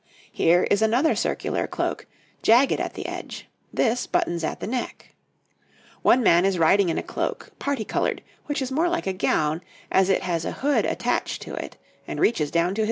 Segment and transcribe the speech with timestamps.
[0.31, 2.07] Here is another circular cloak,
[2.41, 5.13] jagged at the edge; this buttons at the neck.
[6.01, 9.61] One man is riding in a cloak, parti coloured, which is more like a gown,
[9.91, 11.77] as it has a hood attached to it,
[12.07, 12.79] and reaches down to his feet.